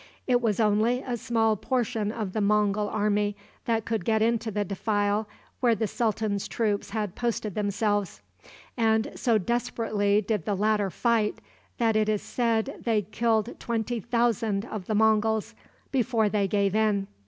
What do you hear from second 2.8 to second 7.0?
army that could get into the defile where the sultan's troops